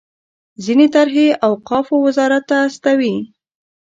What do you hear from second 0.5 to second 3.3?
خپلې طرحې اوقافو وزارت ته استوي.